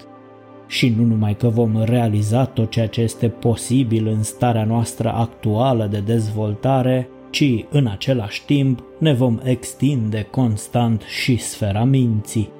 Și 0.66 0.94
nu 0.96 1.04
numai 1.04 1.36
că 1.36 1.48
vom 1.48 1.82
realiza 1.84 2.44
tot 2.44 2.70
ceea 2.70 2.86
ce 2.86 3.00
este 3.00 3.28
posibil 3.28 4.06
în 4.06 4.22
starea 4.22 4.64
noastră 4.64 5.12
actuală 5.12 5.88
de 5.90 6.02
dezvoltare, 6.06 7.08
ci 7.30 7.64
în 7.70 7.86
același 7.86 8.44
timp 8.44 8.82
ne 8.98 9.12
vom 9.12 9.38
extinde 9.42 10.26
constant 10.30 11.02
și 11.02 11.36
sfera 11.36 11.84
minții. 11.84 12.50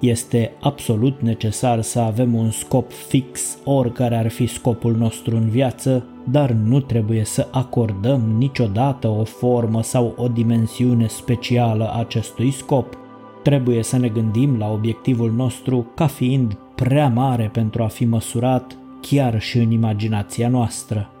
Este 0.00 0.52
absolut 0.60 1.20
necesar 1.20 1.80
să 1.80 2.00
avem 2.00 2.34
un 2.34 2.50
scop 2.50 2.92
fix, 2.92 3.58
oricare 3.64 4.16
ar 4.16 4.28
fi 4.28 4.46
scopul 4.46 4.96
nostru 4.96 5.36
în 5.36 5.48
viață, 5.48 6.06
dar 6.30 6.50
nu 6.50 6.80
trebuie 6.80 7.24
să 7.24 7.48
acordăm 7.50 8.20
niciodată 8.38 9.08
o 9.08 9.24
formă 9.24 9.82
sau 9.82 10.14
o 10.16 10.28
dimensiune 10.28 11.06
specială 11.06 11.94
acestui 11.96 12.50
scop. 12.50 12.98
Trebuie 13.42 13.82
să 13.82 13.98
ne 13.98 14.08
gândim 14.08 14.58
la 14.58 14.70
obiectivul 14.70 15.32
nostru 15.32 15.86
ca 15.94 16.06
fiind 16.06 16.58
prea 16.74 17.08
mare 17.08 17.50
pentru 17.52 17.82
a 17.82 17.86
fi 17.86 18.04
măsurat 18.04 18.76
chiar 19.00 19.40
și 19.40 19.58
în 19.58 19.70
imaginația 19.70 20.48
noastră. 20.48 21.13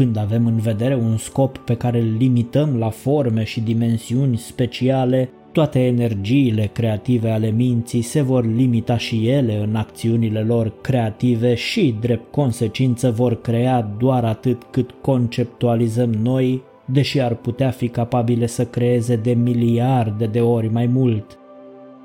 Când 0.00 0.16
avem 0.16 0.46
în 0.46 0.56
vedere 0.56 0.94
un 0.94 1.16
scop 1.16 1.58
pe 1.58 1.74
care 1.74 2.00
îl 2.00 2.16
limităm 2.18 2.76
la 2.78 2.90
forme 2.90 3.44
și 3.44 3.60
dimensiuni 3.60 4.36
speciale, 4.36 5.30
toate 5.52 5.86
energiile 5.86 6.70
creative 6.72 7.30
ale 7.30 7.50
minții 7.50 8.02
se 8.02 8.20
vor 8.20 8.46
limita 8.46 8.96
și 8.96 9.28
ele 9.28 9.56
în 9.56 9.74
acțiunile 9.74 10.40
lor 10.40 10.72
creative 10.80 11.54
și, 11.54 11.96
drept 12.00 12.30
consecință, 12.30 13.10
vor 13.10 13.40
crea 13.40 13.94
doar 13.98 14.24
atât 14.24 14.62
cât 14.70 14.90
conceptualizăm 15.00 16.10
noi, 16.10 16.62
deși 16.84 17.20
ar 17.20 17.34
putea 17.34 17.70
fi 17.70 17.88
capabile 17.88 18.46
să 18.46 18.64
creeze 18.64 19.16
de 19.16 19.32
miliarde 19.32 20.26
de 20.26 20.40
ori 20.40 20.72
mai 20.72 20.86
mult. 20.86 21.38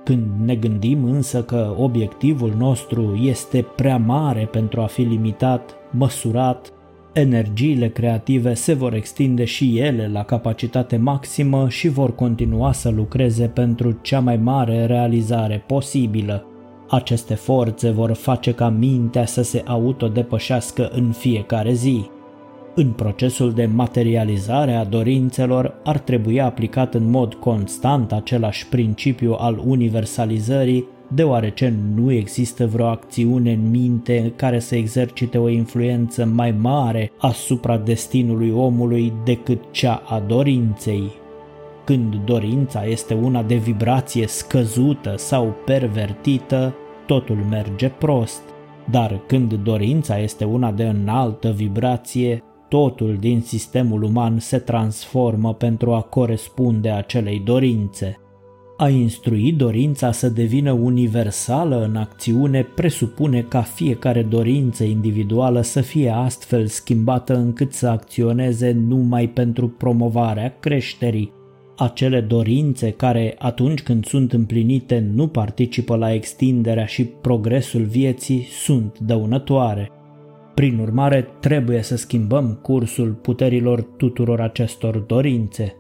Când 0.04 0.26
ne 0.46 0.56
gândim 0.56 1.04
însă 1.04 1.44
că 1.44 1.76
obiectivul 1.78 2.54
nostru 2.58 3.20
este 3.24 3.66
prea 3.76 3.98
mare 3.98 4.48
pentru 4.52 4.82
a 4.82 4.86
fi 4.86 5.02
limitat, 5.02 5.76
măsurat 5.92 6.74
Energiile 7.18 7.90
creative 7.90 8.54
se 8.54 8.74
vor 8.74 8.94
extinde 8.94 9.44
și 9.46 9.78
ele 9.80 10.10
la 10.14 10.24
capacitate 10.24 10.98
maximă 10.98 11.70
și 11.70 11.88
vor 11.88 12.16
continua 12.16 12.72
să 12.72 12.90
lucreze 12.90 13.48
pentru 13.48 13.98
cea 14.02 14.20
mai 14.20 14.38
mare 14.38 14.86
realizare 14.86 15.64
posibilă. 15.68 16.46
Aceste 16.90 17.34
forțe 17.36 17.90
vor 17.90 18.14
face 18.14 18.52
ca 18.52 18.70
mintea 18.70 19.26
să 19.26 19.42
se 19.42 19.64
autodepășească 19.66 20.90
în 20.94 21.12
fiecare 21.12 21.74
zi. 21.74 22.10
În 22.76 22.92
procesul 22.92 23.54
de 23.54 23.66
materializare 23.66 24.74
a 24.74 24.84
dorințelor 24.84 25.74
ar 25.84 25.98
trebui 25.98 26.42
aplicat 26.42 26.94
în 26.94 27.10
mod 27.10 27.34
constant 27.34 28.12
același 28.12 28.68
principiu 28.68 29.36
al 29.40 29.62
universalizării 29.66 30.88
deoarece 31.08 31.74
nu 31.96 32.12
există 32.12 32.68
vreo 32.68 32.86
acțiune 32.86 33.52
în 33.52 33.70
minte 33.70 34.34
care 34.36 34.60
să 34.60 34.76
exercite 34.76 35.38
o 35.38 35.50
influență 35.50 36.26
mai 36.26 36.52
mare 36.52 37.12
asupra 37.18 37.78
destinului 37.78 38.52
omului 38.52 39.14
decât 39.24 39.62
cea 39.72 40.02
a 40.06 40.20
dorinței. 40.20 41.12
Când 41.84 42.16
dorința 42.26 42.86
este 42.86 43.14
una 43.14 43.44
de 43.44 43.56
vibrație 43.56 44.28
scăzută 44.28 45.14
sau 45.18 45.56
pervertită, 45.66 46.76
totul 47.06 47.38
merge 47.50 47.90
prost, 47.90 48.42
dar 48.90 49.22
când 49.28 49.54
dorința 49.54 50.18
este 50.18 50.44
una 50.46 50.72
de 50.72 50.84
înaltă 50.84 51.52
vibrație, 51.52 52.44
totul 52.70 53.18
din 53.20 53.42
sistemul 53.42 54.04
uman 54.04 54.40
se 54.40 54.58
transformă 54.58 55.54
pentru 55.54 55.94
a 55.94 56.02
corespunde 56.02 56.90
acelei 56.90 57.40
dorințe. 57.40 58.20
A 58.78 58.90
instrui 58.90 59.52
dorința 59.52 60.12
să 60.12 60.30
devină 60.30 60.72
universală 60.72 61.84
în 61.84 61.96
acțiune 61.96 62.68
presupune 62.76 63.42
ca 63.42 63.62
fiecare 63.62 64.24
dorință 64.24 64.84
individuală 64.84 65.62
să 65.62 65.82
fie 65.82 66.10
astfel 66.10 66.66
schimbată 66.66 67.36
încât 67.36 67.74
să 67.74 67.88
acționeze 67.88 68.72
numai 68.72 69.30
pentru 69.30 69.68
promovarea 69.68 70.58
creșterii. 70.60 71.32
Acele 71.78 72.22
dorințe 72.22 72.92
care, 72.92 73.36
atunci 73.38 73.84
când 73.84 74.06
sunt 74.06 74.34
împlinite, 74.34 75.10
nu 75.14 75.28
participă 75.28 75.96
la 75.96 76.14
extinderea 76.14 76.86
și 76.86 77.04
progresul 77.04 77.84
vieții, 77.84 78.48
sunt 78.52 79.00
dăunătoare. 79.00 79.90
Prin 80.54 80.80
urmare, 80.80 81.28
trebuie 81.40 81.82
să 81.82 81.98
schimbăm 81.98 82.60
cursul 82.62 83.12
puterilor 83.12 83.82
tuturor 83.82 84.42
acestor 84.42 84.98
dorințe. 84.98 85.76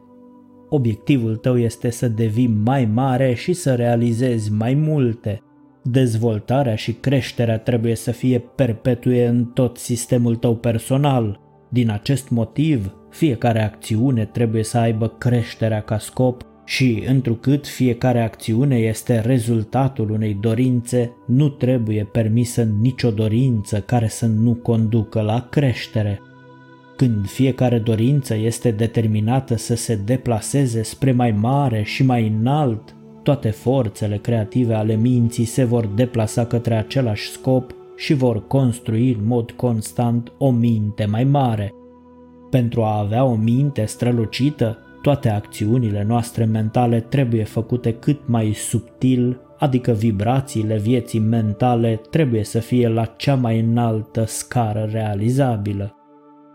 Obiectivul 0.75 1.35
tău 1.35 1.57
este 1.57 1.89
să 1.89 2.07
devii 2.07 2.47
mai 2.63 2.85
mare 2.93 3.33
și 3.33 3.53
să 3.53 3.75
realizezi 3.75 4.51
mai 4.51 4.73
multe. 4.73 5.41
Dezvoltarea 5.83 6.75
și 6.75 6.93
creșterea 6.93 7.57
trebuie 7.57 7.95
să 7.95 8.11
fie 8.11 8.39
perpetue 8.39 9.27
în 9.27 9.45
tot 9.45 9.77
sistemul 9.77 10.35
tău 10.35 10.55
personal. 10.55 11.39
Din 11.69 11.89
acest 11.89 12.29
motiv, 12.29 12.95
fiecare 13.09 13.63
acțiune 13.63 14.25
trebuie 14.25 14.63
să 14.63 14.77
aibă 14.77 15.07
creșterea 15.07 15.81
ca 15.81 15.97
scop 15.97 16.41
și, 16.65 17.03
întrucât 17.07 17.67
fiecare 17.67 18.21
acțiune 18.21 18.75
este 18.75 19.19
rezultatul 19.19 20.09
unei 20.09 20.33
dorințe, 20.33 21.11
nu 21.27 21.49
trebuie 21.49 22.09
permisă 22.11 22.67
nicio 22.81 23.11
dorință 23.11 23.79
care 23.79 24.07
să 24.07 24.25
nu 24.25 24.53
conducă 24.53 25.21
la 25.21 25.47
creștere. 25.49 26.21
Când 26.95 27.27
fiecare 27.27 27.79
dorință 27.79 28.35
este 28.35 28.71
determinată 28.71 29.55
să 29.57 29.75
se 29.75 29.95
deplaseze 29.95 30.83
spre 30.83 31.11
mai 31.11 31.31
mare 31.31 31.83
și 31.83 32.03
mai 32.03 32.27
înalt, 32.27 32.95
toate 33.23 33.49
forțele 33.49 34.17
creative 34.17 34.73
ale 34.73 34.95
minții 34.95 35.45
se 35.45 35.63
vor 35.63 35.85
deplasa 35.85 36.45
către 36.45 36.75
același 36.75 37.29
scop 37.29 37.75
și 37.95 38.13
vor 38.13 38.47
construi 38.47 39.11
în 39.11 39.27
mod 39.27 39.51
constant 39.51 40.31
o 40.37 40.51
minte 40.51 41.05
mai 41.05 41.23
mare. 41.23 41.73
Pentru 42.49 42.83
a 42.83 42.99
avea 42.99 43.23
o 43.23 43.35
minte 43.35 43.85
strălucită, 43.85 44.77
toate 45.01 45.29
acțiunile 45.29 46.05
noastre 46.07 46.45
mentale 46.45 46.99
trebuie 46.99 47.43
făcute 47.43 47.93
cât 47.93 48.19
mai 48.27 48.53
subtil, 48.53 49.39
adică 49.57 49.91
vibrațiile 49.91 50.77
vieții 50.77 51.19
mentale 51.19 52.01
trebuie 52.09 52.43
să 52.43 52.59
fie 52.59 52.87
la 52.87 53.05
cea 53.05 53.35
mai 53.35 53.59
înaltă 53.59 54.23
scară 54.25 54.89
realizabilă. 54.91 55.95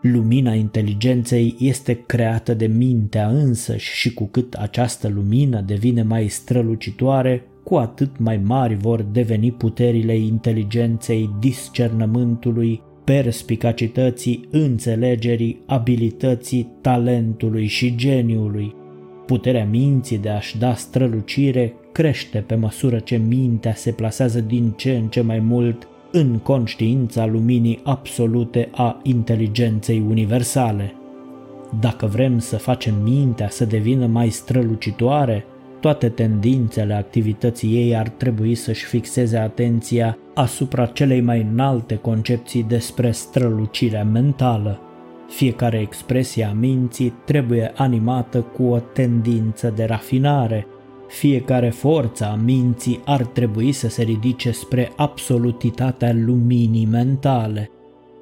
Lumina 0.00 0.54
inteligenței 0.54 1.56
este 1.58 2.02
creată 2.06 2.54
de 2.54 2.66
mintea 2.66 3.28
însăși 3.28 3.94
și 3.94 4.14
cu 4.14 4.24
cât 4.24 4.54
această 4.54 5.08
lumină 5.08 5.60
devine 5.60 6.02
mai 6.02 6.28
strălucitoare, 6.28 7.44
cu 7.64 7.74
atât 7.74 8.18
mai 8.18 8.40
mari 8.44 8.74
vor 8.74 9.02
deveni 9.02 9.52
puterile 9.52 10.16
inteligenței, 10.16 11.30
discernământului, 11.40 12.82
perspicacității, 13.04 14.48
înțelegerii, 14.50 15.60
abilității, 15.66 16.68
talentului 16.80 17.66
și 17.66 17.94
geniului. 17.96 18.74
Puterea 19.26 19.64
minții 19.64 20.18
de 20.18 20.28
a-și 20.28 20.58
da 20.58 20.74
strălucire 20.74 21.74
crește 21.92 22.38
pe 22.38 22.54
măsură 22.54 22.98
ce 22.98 23.16
mintea 23.16 23.74
se 23.74 23.92
plasează 23.92 24.40
din 24.40 24.70
ce 24.76 24.96
în 24.96 25.08
ce 25.08 25.20
mai 25.20 25.38
mult 25.38 25.88
în 26.12 26.38
conștiința 26.38 27.26
luminii 27.26 27.80
absolute 27.84 28.68
a 28.72 29.00
inteligenței 29.02 30.02
universale. 30.08 30.94
Dacă 31.80 32.06
vrem 32.06 32.38
să 32.38 32.56
facem 32.56 32.94
mintea 33.02 33.48
să 33.48 33.64
devină 33.64 34.06
mai 34.06 34.28
strălucitoare, 34.28 35.44
toate 35.80 36.08
tendințele 36.08 36.94
activității 36.94 37.74
ei 37.74 37.96
ar 37.96 38.08
trebui 38.08 38.54
să-și 38.54 38.84
fixeze 38.84 39.36
atenția 39.36 40.18
asupra 40.34 40.86
celei 40.86 41.20
mai 41.20 41.46
înalte 41.52 41.94
concepții 41.94 42.62
despre 42.62 43.10
strălucirea 43.10 44.04
mentală. 44.04 44.80
Fiecare 45.28 45.80
expresie 45.80 46.44
a 46.44 46.52
minții 46.52 47.14
trebuie 47.24 47.72
animată 47.76 48.40
cu 48.40 48.62
o 48.62 48.78
tendință 48.78 49.72
de 49.76 49.84
rafinare. 49.84 50.66
Fiecare 51.10 51.70
forță 51.70 52.24
a 52.24 52.34
minții 52.34 53.00
ar 53.04 53.24
trebui 53.24 53.72
să 53.72 53.88
se 53.88 54.02
ridice 54.02 54.50
spre 54.50 54.92
absolutitatea 54.96 56.12
luminii 56.14 56.86
mentale. 56.86 57.70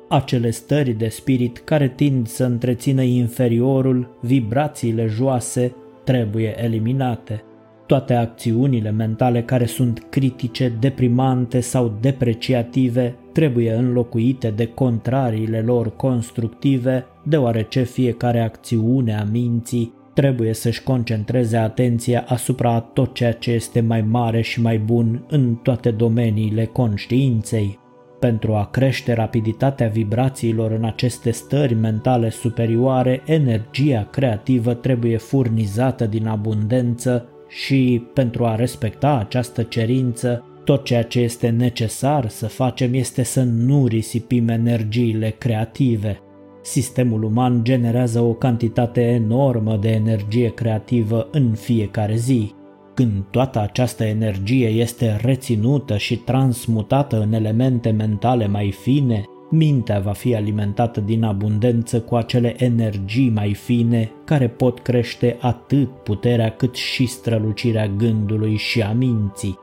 Acele 0.08 0.50
stări 0.50 0.92
de 0.92 1.08
spirit 1.08 1.58
care 1.58 1.88
tind 1.88 2.26
să 2.26 2.44
întrețină 2.44 3.02
inferiorul, 3.02 4.18
vibrațiile 4.20 5.06
joase, 5.06 5.74
trebuie 6.04 6.64
eliminate. 6.64 7.42
Toate 7.86 8.14
acțiunile 8.14 8.90
mentale 8.90 9.42
care 9.42 9.66
sunt 9.66 10.06
critice, 10.10 10.72
deprimante 10.80 11.60
sau 11.60 11.96
depreciative 12.00 13.14
trebuie 13.32 13.72
înlocuite 13.72 14.50
de 14.50 14.66
contrariile 14.66 15.60
lor 15.60 15.96
constructive, 15.96 17.06
deoarece 17.24 17.82
fiecare 17.82 18.40
acțiune 18.40 19.18
a 19.18 19.24
minții 19.24 19.96
trebuie 20.18 20.52
să-și 20.52 20.82
concentreze 20.82 21.56
atenția 21.56 22.24
asupra 22.28 22.80
tot 22.80 23.14
ceea 23.14 23.32
ce 23.32 23.50
este 23.50 23.80
mai 23.80 24.02
mare 24.02 24.40
și 24.40 24.60
mai 24.60 24.78
bun 24.78 25.24
în 25.28 25.54
toate 25.54 25.90
domeniile 25.90 26.64
conștiinței. 26.64 27.78
Pentru 28.18 28.54
a 28.54 28.68
crește 28.72 29.12
rapiditatea 29.12 29.88
vibrațiilor 29.88 30.70
în 30.70 30.84
aceste 30.84 31.30
stări 31.30 31.74
mentale 31.74 32.30
superioare, 32.30 33.22
energia 33.26 34.08
creativă 34.10 34.74
trebuie 34.74 35.16
furnizată 35.16 36.06
din 36.06 36.26
abundență 36.26 37.28
și 37.48 38.06
pentru 38.14 38.44
a 38.44 38.54
respecta 38.54 39.16
această 39.16 39.62
cerință, 39.62 40.44
tot 40.64 40.84
ceea 40.84 41.02
ce 41.02 41.20
este 41.20 41.48
necesar 41.48 42.28
să 42.28 42.46
facem 42.46 42.94
este 42.94 43.22
să 43.22 43.42
nu 43.42 43.86
risipim 43.86 44.48
energiile 44.48 45.34
creative. 45.38 46.20
Sistemul 46.68 47.22
uman 47.22 47.64
generează 47.64 48.20
o 48.20 48.32
cantitate 48.32 49.00
enormă 49.00 49.76
de 49.76 49.88
energie 49.88 50.48
creativă 50.48 51.28
în 51.30 51.54
fiecare 51.54 52.16
zi. 52.16 52.52
Când 52.94 53.24
toată 53.30 53.60
această 53.60 54.04
energie 54.04 54.68
este 54.68 55.18
reținută 55.22 55.96
și 55.96 56.16
transmutată 56.16 57.20
în 57.20 57.32
elemente 57.32 57.90
mentale 57.90 58.46
mai 58.46 58.70
fine, 58.70 59.24
Mintea 59.50 60.00
va 60.00 60.12
fi 60.12 60.34
alimentată 60.34 61.00
din 61.00 61.22
abundență 61.22 62.00
cu 62.00 62.14
acele 62.14 62.64
energii 62.64 63.30
mai 63.30 63.54
fine 63.54 64.12
care 64.24 64.48
pot 64.48 64.78
crește 64.78 65.36
atât 65.40 65.88
puterea 65.88 66.50
cât 66.50 66.74
și 66.74 67.06
strălucirea 67.06 67.88
gândului 67.88 68.56
și 68.56 68.82
a 68.82 68.92
minții. 68.92 69.58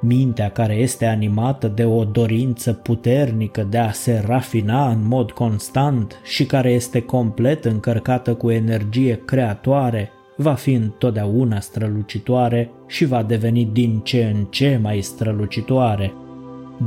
Mintea 0.00 0.50
care 0.50 0.74
este 0.74 1.06
animată 1.06 1.68
de 1.68 1.84
o 1.84 2.04
dorință 2.04 2.72
puternică 2.72 3.66
de 3.70 3.78
a 3.78 3.90
se 3.90 4.22
rafina 4.26 4.90
în 4.90 5.06
mod 5.08 5.30
constant 5.30 6.20
și 6.24 6.46
care 6.46 6.70
este 6.70 7.00
complet 7.00 7.64
încărcată 7.64 8.34
cu 8.34 8.50
energie 8.50 9.22
creatoare, 9.24 10.10
va 10.36 10.54
fi 10.54 10.72
întotdeauna 10.72 11.60
strălucitoare 11.60 12.70
și 12.86 13.04
va 13.04 13.22
deveni 13.22 13.68
din 13.72 14.00
ce 14.04 14.32
în 14.34 14.44
ce 14.44 14.78
mai 14.82 15.00
strălucitoare. 15.00 16.12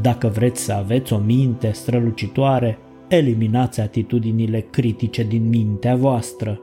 Dacă 0.01 0.27
vreți 0.27 0.61
să 0.61 0.73
aveți 0.73 1.13
o 1.13 1.17
minte 1.17 1.71
strălucitoare, 1.71 2.77
eliminați 3.07 3.79
atitudinile 3.81 4.59
critice 4.59 5.23
din 5.23 5.49
mintea 5.49 5.95
voastră. 5.95 6.59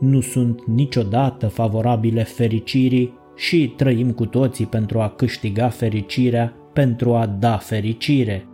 Nu 0.00 0.20
sunt 0.20 0.66
niciodată 0.66 1.46
favorabile 1.46 2.22
fericirii 2.22 3.18
și 3.40 3.72
trăim 3.76 4.10
cu 4.12 4.26
toții 4.26 4.66
pentru 4.66 5.00
a 5.00 5.08
câștiga 5.08 5.68
fericirea, 5.68 6.54
pentru 6.72 7.14
a 7.14 7.26
da 7.26 7.56
fericire. 7.56 8.46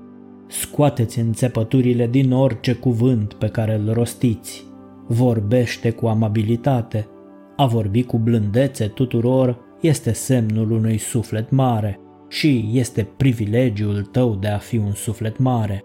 Scoateți 0.46 1.18
înțepăturile 1.18 2.06
din 2.06 2.32
orice 2.32 2.72
cuvânt 2.72 3.32
pe 3.32 3.48
care 3.48 3.74
îl 3.74 3.92
rostiți. 3.92 4.64
Vorbește 5.06 5.90
cu 5.90 6.06
amabilitate. 6.06 7.08
A 7.56 7.66
vorbi 7.66 8.02
cu 8.02 8.18
blândețe 8.18 8.86
tuturor 8.86 9.58
este 9.80 10.12
semnul 10.12 10.70
unui 10.70 10.98
suflet 10.98 11.50
mare– 11.50 12.00
și 12.28 12.70
este 12.72 13.08
privilegiul 13.16 14.02
tău 14.02 14.34
de 14.34 14.48
a 14.48 14.58
fi 14.58 14.76
un 14.76 14.92
suflet 14.92 15.38
mare. 15.38 15.84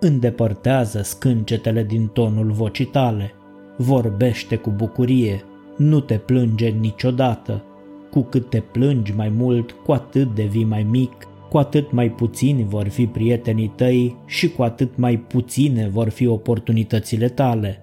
Îndepărtează 0.00 1.02
scâncetele 1.02 1.82
din 1.84 2.06
tonul 2.06 2.50
vocii 2.52 2.84
tale, 2.84 3.32
vorbește 3.76 4.56
cu 4.56 4.70
bucurie, 4.70 5.44
nu 5.76 6.00
te 6.00 6.14
plânge 6.14 6.68
niciodată. 6.68 7.64
Cu 8.10 8.20
cât 8.20 8.50
te 8.50 8.60
plângi 8.60 9.12
mai 9.12 9.28
mult, 9.28 9.70
cu 9.70 9.92
atât 9.92 10.34
devii 10.34 10.64
mai 10.64 10.82
mic, 10.82 11.28
cu 11.50 11.58
atât 11.58 11.92
mai 11.92 12.10
puțini 12.10 12.64
vor 12.64 12.88
fi 12.88 13.06
prietenii 13.06 13.72
tăi 13.76 14.16
și 14.26 14.48
cu 14.48 14.62
atât 14.62 14.96
mai 14.96 15.16
puține 15.16 15.88
vor 15.88 16.08
fi 16.08 16.26
oportunitățile 16.26 17.28
tale. 17.28 17.82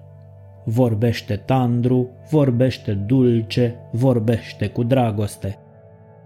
Vorbește 0.64 1.36
tandru, 1.36 2.08
vorbește 2.30 2.92
dulce, 2.92 3.74
vorbește 3.92 4.66
cu 4.66 4.82
dragoste. 4.82 5.58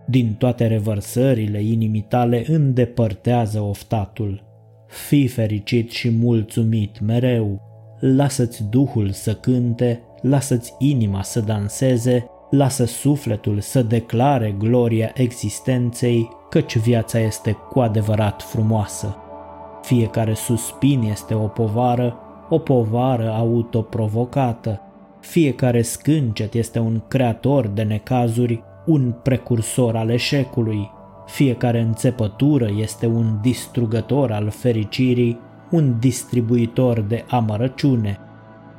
Din 0.06 0.34
toate 0.38 0.66
revărsările 0.66 1.62
inimii 1.62 2.04
tale 2.08 2.44
îndepărtează 2.46 3.60
oftatul. 3.60 4.44
Fii 4.86 5.26
fericit 5.26 5.90
și 5.90 6.10
mulțumit 6.10 7.00
mereu. 7.00 7.60
Lasă-ți 8.00 8.64
Duhul 8.70 9.10
să 9.10 9.34
cânte, 9.34 10.00
lasă-ți 10.22 10.74
inima 10.78 11.22
să 11.22 11.40
danseze, 11.40 12.29
lasă 12.50 12.84
sufletul 12.84 13.60
să 13.60 13.82
declare 13.82 14.54
gloria 14.58 15.10
existenței, 15.14 16.28
căci 16.48 16.78
viața 16.78 17.18
este 17.18 17.52
cu 17.52 17.80
adevărat 17.80 18.42
frumoasă. 18.42 19.16
Fiecare 19.82 20.34
suspin 20.34 21.02
este 21.02 21.34
o 21.34 21.46
povară, 21.46 22.16
o 22.48 22.58
povară 22.58 23.30
autoprovocată. 23.30 24.80
Fiecare 25.20 25.82
scâncet 25.82 26.54
este 26.54 26.78
un 26.78 27.00
creator 27.08 27.66
de 27.66 27.82
necazuri, 27.82 28.62
un 28.86 29.14
precursor 29.22 29.96
al 29.96 30.10
eșecului. 30.10 30.90
Fiecare 31.26 31.80
înțepătură 31.80 32.68
este 32.76 33.06
un 33.06 33.38
distrugător 33.42 34.32
al 34.32 34.48
fericirii, 34.48 35.38
un 35.70 35.96
distribuitor 35.98 37.00
de 37.00 37.24
amărăciune. 37.28 38.18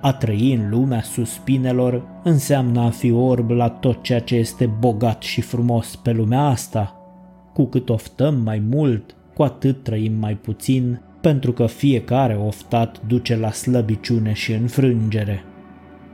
A 0.01 0.13
trăi 0.13 0.53
în 0.53 0.69
lumea 0.69 1.01
suspinelor 1.01 2.03
înseamnă 2.23 2.81
a 2.81 2.89
fi 2.89 3.11
orb 3.11 3.49
la 3.49 3.69
tot 3.69 4.03
ceea 4.03 4.19
ce 4.19 4.35
este 4.35 4.65
bogat 4.65 5.21
și 5.21 5.41
frumos 5.41 5.95
pe 5.95 6.11
lumea 6.11 6.41
asta. 6.41 6.95
Cu 7.53 7.65
cât 7.65 7.89
oftăm 7.89 8.35
mai 8.43 8.63
mult, 8.69 9.15
cu 9.33 9.43
atât 9.43 9.83
trăim 9.83 10.13
mai 10.13 10.35
puțin, 10.35 11.01
pentru 11.21 11.51
că 11.51 11.65
fiecare 11.65 12.35
oftat 12.35 13.01
duce 13.07 13.35
la 13.35 13.51
slăbiciune 13.51 14.33
și 14.33 14.51
înfrângere. 14.51 15.43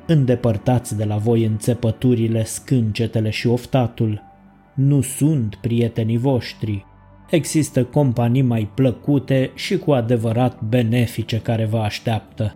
Îndepărtați 0.05 0.97
de 0.97 1.03
la 1.03 1.15
voi 1.15 1.45
înțepăturile, 1.45 2.43
scâncetele 2.43 3.29
și 3.29 3.47
oftatul. 3.47 4.21
Nu 4.73 5.01
sunt 5.01 5.55
prietenii 5.55 6.17
voștri. 6.17 6.85
Există 7.29 7.83
companii 7.83 8.41
mai 8.41 8.69
plăcute 8.73 9.51
și 9.55 9.77
cu 9.77 9.91
adevărat 9.91 10.61
benefice 10.61 11.39
care 11.39 11.65
vă 11.65 11.77
așteaptă. 11.77 12.55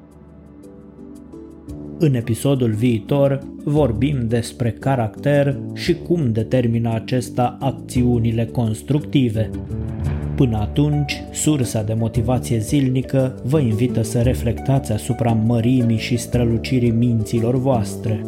În 2.04 2.14
episodul 2.14 2.72
viitor 2.72 3.40
vorbim 3.64 4.28
despre 4.28 4.72
caracter 4.72 5.58
și 5.74 5.94
cum 5.94 6.32
determină 6.32 6.94
acesta 6.94 7.58
acțiunile 7.60 8.46
constructive. 8.46 9.50
Până 10.36 10.58
atunci, 10.58 11.24
sursa 11.32 11.84
de 11.84 11.94
motivație 11.94 12.58
zilnică 12.58 13.42
vă 13.44 13.60
invită 13.60 14.02
să 14.02 14.22
reflectați 14.22 14.92
asupra 14.92 15.32
mărimii 15.32 15.98
și 15.98 16.18
strălucirii 16.18 16.92
minților 16.92 17.56
voastre. 17.56 18.26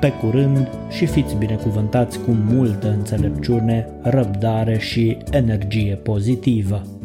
Pe 0.00 0.12
curând 0.12 0.68
și 0.90 1.06
fiți 1.06 1.36
binecuvântați 1.36 2.18
cu 2.18 2.30
multă 2.30 2.94
înțelepciune, 2.96 3.86
răbdare 4.02 4.78
și 4.78 5.16
energie 5.30 5.94
pozitivă. 5.94 6.97